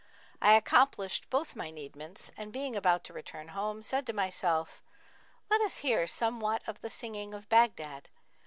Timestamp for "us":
5.61-5.77